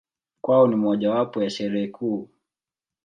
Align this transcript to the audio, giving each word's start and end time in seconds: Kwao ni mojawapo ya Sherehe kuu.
Kwao 0.41 0.67
ni 0.67 0.75
mojawapo 0.75 1.43
ya 1.43 1.49
Sherehe 1.49 1.87
kuu. 1.87 2.29